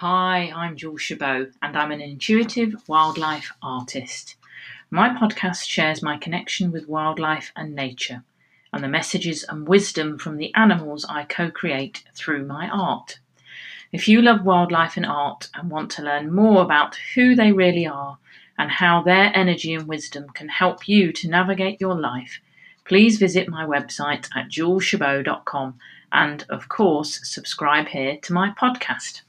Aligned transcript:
Hi, 0.00 0.52
I'm 0.54 0.76
Jules 0.76 1.00
Chabot, 1.00 1.52
and 1.62 1.74
I'm 1.74 1.90
an 1.90 2.02
intuitive 2.02 2.74
wildlife 2.86 3.50
artist. 3.62 4.36
My 4.90 5.08
podcast 5.08 5.66
shares 5.66 6.02
my 6.02 6.18
connection 6.18 6.70
with 6.70 6.86
wildlife 6.86 7.50
and 7.56 7.74
nature, 7.74 8.22
and 8.74 8.84
the 8.84 8.88
messages 8.88 9.42
and 9.48 9.66
wisdom 9.66 10.18
from 10.18 10.36
the 10.36 10.54
animals 10.54 11.06
I 11.08 11.24
co 11.24 11.50
create 11.50 12.04
through 12.14 12.44
my 12.44 12.68
art. 12.68 13.20
If 13.90 14.06
you 14.06 14.20
love 14.20 14.44
wildlife 14.44 14.98
and 14.98 15.06
art 15.06 15.48
and 15.54 15.70
want 15.70 15.92
to 15.92 16.02
learn 16.02 16.30
more 16.30 16.60
about 16.60 16.96
who 17.14 17.34
they 17.34 17.52
really 17.52 17.86
are 17.86 18.18
and 18.58 18.70
how 18.70 19.02
their 19.02 19.34
energy 19.34 19.72
and 19.72 19.88
wisdom 19.88 20.28
can 20.28 20.50
help 20.50 20.86
you 20.86 21.10
to 21.14 21.30
navigate 21.30 21.80
your 21.80 21.98
life, 21.98 22.38
please 22.84 23.16
visit 23.16 23.48
my 23.48 23.64
website 23.64 24.28
at 24.36 24.50
juleschabot.com 24.50 25.78
and, 26.12 26.44
of 26.50 26.68
course, 26.68 27.18
subscribe 27.26 27.88
here 27.88 28.18
to 28.24 28.34
my 28.34 28.50
podcast. 28.50 29.22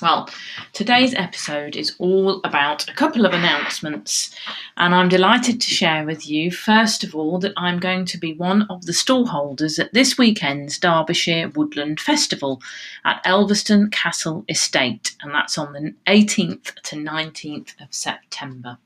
Well, 0.00 0.28
today's 0.72 1.12
episode 1.14 1.74
is 1.74 1.96
all 1.98 2.40
about 2.44 2.88
a 2.88 2.94
couple 2.94 3.26
of 3.26 3.32
announcements, 3.32 4.32
and 4.76 4.94
I'm 4.94 5.08
delighted 5.08 5.60
to 5.60 5.68
share 5.68 6.06
with 6.06 6.28
you, 6.28 6.52
first 6.52 7.02
of 7.02 7.16
all, 7.16 7.40
that 7.40 7.52
I'm 7.56 7.80
going 7.80 8.04
to 8.06 8.18
be 8.18 8.32
one 8.32 8.62
of 8.70 8.86
the 8.86 8.92
stallholders 8.92 9.80
at 9.80 9.92
this 9.92 10.16
weekend's 10.16 10.78
Derbyshire 10.78 11.48
Woodland 11.48 11.98
Festival 11.98 12.62
at 13.04 13.24
Elvaston 13.24 13.90
Castle 13.90 14.44
Estate, 14.48 15.16
and 15.20 15.34
that's 15.34 15.58
on 15.58 15.72
the 15.72 15.94
18th 16.06 16.74
to 16.82 16.96
19th 16.96 17.80
of 17.80 17.92
September. 17.92 18.78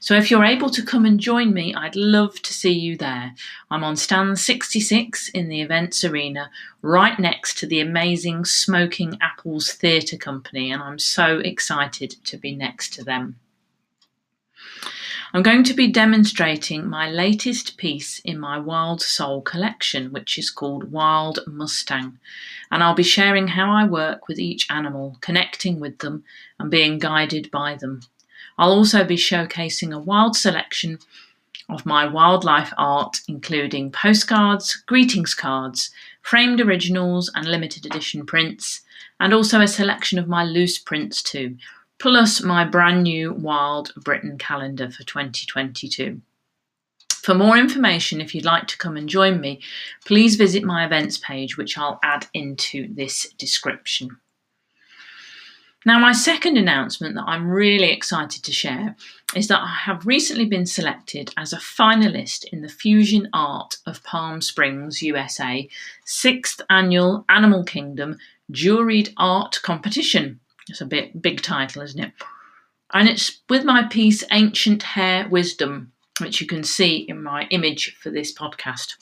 So 0.00 0.14
if 0.14 0.30
you're 0.30 0.44
able 0.44 0.70
to 0.70 0.84
come 0.84 1.04
and 1.04 1.18
join 1.18 1.52
me, 1.52 1.74
I'd 1.74 1.96
love 1.96 2.40
to 2.42 2.52
see 2.52 2.72
you 2.72 2.96
there. 2.96 3.34
I'm 3.70 3.84
on 3.84 3.96
stand 3.96 4.38
66 4.38 5.28
in 5.30 5.48
the 5.48 5.60
events 5.60 6.04
arena, 6.04 6.50
right 6.82 7.18
next 7.18 7.58
to 7.58 7.66
the 7.66 7.80
amazing 7.80 8.44
Smoking 8.44 9.18
Apples 9.20 9.72
Theatre 9.72 10.16
Company, 10.16 10.70
and 10.70 10.82
I'm 10.82 10.98
so 10.98 11.38
excited 11.38 12.10
to 12.24 12.36
be 12.36 12.54
next 12.54 12.92
to 12.94 13.04
them. 13.04 13.36
I'm 15.34 15.42
going 15.42 15.62
to 15.64 15.74
be 15.74 15.88
demonstrating 15.88 16.88
my 16.88 17.10
latest 17.10 17.76
piece 17.76 18.18
in 18.20 18.38
my 18.38 18.58
Wild 18.58 19.02
Soul 19.02 19.42
collection, 19.42 20.10
which 20.10 20.38
is 20.38 20.48
called 20.48 20.90
Wild 20.90 21.40
Mustang. 21.46 22.18
And 22.70 22.82
I'll 22.82 22.94
be 22.94 23.02
sharing 23.02 23.48
how 23.48 23.70
I 23.70 23.84
work 23.84 24.26
with 24.26 24.38
each 24.38 24.66
animal, 24.70 25.18
connecting 25.20 25.80
with 25.80 25.98
them, 25.98 26.24
and 26.58 26.70
being 26.70 26.98
guided 26.98 27.50
by 27.50 27.74
them. 27.74 28.00
I'll 28.58 28.72
also 28.72 29.04
be 29.04 29.16
showcasing 29.16 29.94
a 29.94 29.98
wild 29.98 30.36
selection 30.36 30.98
of 31.68 31.84
my 31.84 32.06
wildlife 32.06 32.72
art, 32.78 33.20
including 33.28 33.92
postcards, 33.92 34.74
greetings 34.86 35.34
cards, 35.34 35.90
framed 36.22 36.60
originals, 36.60 37.30
and 37.34 37.46
limited 37.46 37.84
edition 37.84 38.24
prints, 38.24 38.82
and 39.20 39.34
also 39.34 39.60
a 39.60 39.68
selection 39.68 40.18
of 40.18 40.28
my 40.28 40.44
loose 40.44 40.78
prints 40.78 41.22
too, 41.22 41.56
plus 41.98 42.42
my 42.42 42.64
brand 42.64 43.02
new 43.02 43.32
Wild 43.32 43.92
Britain 43.96 44.38
calendar 44.38 44.90
for 44.90 45.04
2022. 45.04 46.20
For 47.28 47.34
more 47.34 47.58
information, 47.58 48.20
if 48.20 48.34
you'd 48.34 48.44
like 48.44 48.66
to 48.68 48.78
come 48.78 48.96
and 48.96 49.08
join 49.08 49.40
me, 49.40 49.60
please 50.06 50.36
visit 50.36 50.64
my 50.64 50.86
events 50.86 51.18
page, 51.18 51.58
which 51.58 51.76
I'll 51.76 51.98
add 52.02 52.26
into 52.32 52.88
this 52.94 53.28
description. 53.36 54.16
Now, 55.86 56.00
my 56.00 56.12
second 56.12 56.56
announcement 56.56 57.14
that 57.14 57.24
I'm 57.28 57.48
really 57.48 57.90
excited 57.92 58.42
to 58.42 58.52
share 58.52 58.96
is 59.36 59.46
that 59.46 59.62
I 59.62 59.74
have 59.84 60.06
recently 60.06 60.44
been 60.44 60.66
selected 60.66 61.32
as 61.36 61.52
a 61.52 61.58
finalist 61.58 62.44
in 62.52 62.62
the 62.62 62.68
Fusion 62.68 63.28
Art 63.32 63.76
of 63.86 64.02
Palm 64.02 64.40
Springs, 64.40 65.02
USA, 65.02 65.68
sixth 66.04 66.60
annual 66.68 67.24
Animal 67.28 67.62
Kingdom 67.62 68.18
Juried 68.50 69.12
Art 69.16 69.60
Competition. 69.62 70.40
It's 70.68 70.80
a 70.80 70.86
bit 70.86 71.22
big 71.22 71.42
title, 71.42 71.82
isn't 71.82 72.02
it? 72.02 72.12
And 72.92 73.08
it's 73.08 73.40
with 73.48 73.64
my 73.64 73.84
piece 73.84 74.24
Ancient 74.32 74.82
Hare 74.82 75.28
Wisdom, 75.28 75.92
which 76.20 76.40
you 76.40 76.46
can 76.46 76.64
see 76.64 76.96
in 77.08 77.22
my 77.22 77.46
image 77.50 77.96
for 78.00 78.10
this 78.10 78.32
podcast. 78.32 78.96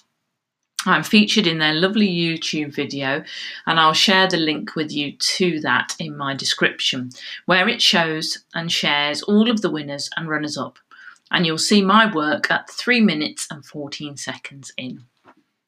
I'm 0.87 1.03
featured 1.03 1.47
in 1.47 1.59
their 1.59 1.75
lovely 1.75 2.09
YouTube 2.09 2.75
video, 2.75 3.25
and 3.67 3.81
I'll 3.81 3.93
share 3.93 4.29
the 4.29 4.37
link 4.37 4.77
with 4.77 4.93
you 4.93 5.13
to 5.13 5.61
that 5.61 5.95
in 5.99 6.17
my 6.17 6.35
description, 6.35 7.11
where 7.47 7.69
it 7.69 7.83
shows 7.83 8.45
and 8.55 8.71
shares 8.71 9.23
all 9.23 9.51
of 9.51 9.63
the 9.63 9.71
winners 9.71 10.09
and 10.17 10.29
runners 10.29 10.57
up. 10.57 10.79
And 11.31 11.45
you'll 11.45 11.59
see 11.59 11.83
my 11.83 12.13
work 12.13 12.51
at 12.51 12.71
3 12.71 13.01
minutes 13.01 13.49
and 13.51 13.65
14 13.65 14.17
seconds 14.17 14.73
in. 14.77 15.05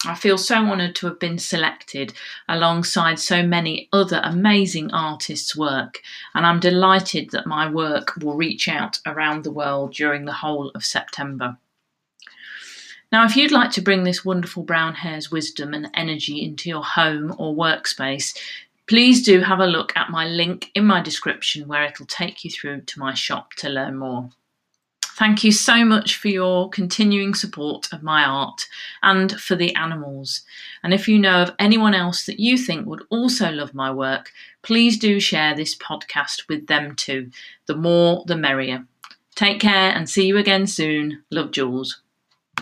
I 0.07 0.15
feel 0.15 0.39
so 0.39 0.55
honoured 0.55 0.95
to 0.97 1.09
have 1.09 1.19
been 1.19 1.39
selected 1.39 2.12
alongside 2.49 3.19
so 3.19 3.43
many 3.43 3.89
other 3.93 4.21
amazing 4.23 4.93
artists' 4.93 5.57
work, 5.57 6.01
and 6.37 6.47
I'm 6.47 6.61
delighted 6.61 7.31
that 7.31 7.49
my 7.49 7.69
work 7.69 8.15
will 8.19 8.37
reach 8.37 8.69
out 8.69 9.01
around 9.05 9.43
the 9.43 9.51
world 9.51 9.95
during 9.95 10.25
the 10.25 10.33
whole 10.33 10.71
of 10.77 10.84
September. 10.84 11.59
Now, 13.11 13.25
if 13.25 13.37
you'd 13.37 13.53
like 13.53 13.71
to 13.73 13.81
bring 13.81 14.05
this 14.05 14.25
wonderful 14.25 14.63
brown 14.63 14.95
hare's 14.95 15.31
wisdom 15.31 15.73
and 15.73 15.91
energy 15.95 16.43
into 16.43 16.69
your 16.69 16.85
home 16.85 17.35
or 17.39 17.55
workspace, 17.55 18.37
please 18.87 19.23
do 19.25 19.41
have 19.41 19.61
a 19.61 19.67
look 19.67 19.97
at 19.97 20.11
my 20.11 20.27
link 20.27 20.71
in 20.75 20.85
my 20.85 21.01
description 21.01 21.69
where 21.69 21.85
it'll 21.85 22.07
take 22.07 22.45
you 22.45 22.51
through 22.51 22.83
to 22.83 23.01
my 23.01 23.15
shop 23.15 23.55
to 23.55 23.71
learn 23.71 23.97
more. 23.97 24.29
Thank 25.19 25.43
you 25.43 25.51
so 25.51 25.85
much 25.85 26.17
for 26.17 26.29
your 26.29 26.69
continuing 26.71 27.35
support 27.35 27.93
of 27.93 28.05
my 28.05 28.25
art 28.25 28.67
and 29.03 29.33
for 29.41 29.57
the 29.57 29.75
animals. 29.75 30.43
And 30.85 30.95
if 30.95 31.09
you 31.09 31.19
know 31.19 31.43
of 31.43 31.55
anyone 31.59 31.95
else 31.95 32.25
that 32.27 32.39
you 32.39 32.57
think 32.57 32.87
would 32.87 33.03
also 33.11 33.51
love 33.51 33.75
my 33.75 33.91
work, 33.91 34.31
please 34.63 34.97
do 34.97 35.19
share 35.19 35.57
this 35.57 35.75
podcast 35.75 36.47
with 36.49 36.69
them 36.69 36.95
too. 36.95 37.31
The 37.67 37.75
more, 37.75 38.23
the 38.29 38.37
merrier. 38.37 38.87
Take 39.35 39.61
care 39.61 39.91
and 39.93 40.09
see 40.09 40.27
you 40.27 40.37
again 40.37 40.69
soon. 40.69 41.25
Love, 41.31 41.51
Jules. 41.51 42.01